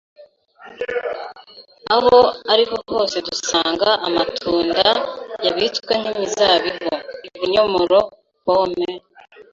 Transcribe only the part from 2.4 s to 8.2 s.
ariho hose dusanga amatunda yabitswe nk’imizabibu, ibinyomoro,